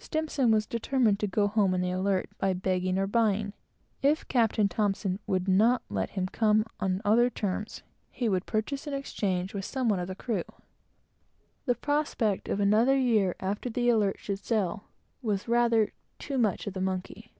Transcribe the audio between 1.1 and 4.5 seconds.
to go home on the Alert, by begging or buying; if